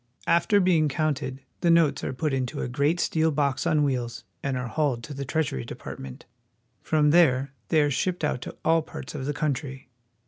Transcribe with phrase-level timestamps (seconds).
[0.25, 4.57] After being counted, the notes are put into a great steel box on wheels and
[4.57, 6.25] are hauled to the Treasury Departments
[6.81, 9.89] From there they are shipped to all parts of the country.